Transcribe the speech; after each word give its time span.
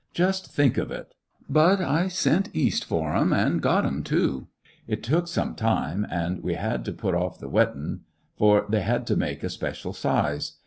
"Just 0.15 0.49
think 0.51 0.79
of 0.79 0.89
it! 0.89 1.13
But 1.47 1.79
I 1.79 2.07
sent 2.07 2.49
East 2.55 2.85
for 2.85 3.15
'em, 3.15 3.31
an' 3.31 3.59
got 3.59 3.85
'em, 3.85 4.01
too. 4.01 4.47
It 4.87 5.03
took 5.03 5.27
some 5.27 5.53
time, 5.53 6.07
an' 6.09 6.41
we 6.41 6.55
had 6.55 6.83
to 6.85 6.91
put 6.91 7.13
off 7.13 7.37
the 7.37 7.47
weddin', 7.47 7.99
for 8.35 8.65
they 8.67 8.81
had 8.81 9.05
to 9.05 9.13
be 9.15 9.19
made 9.19 9.43
a 9.43 9.49
special 9.51 9.93
size. 9.93 10.53